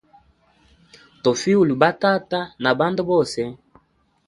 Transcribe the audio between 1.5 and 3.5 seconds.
uli ba tata na bandu bose.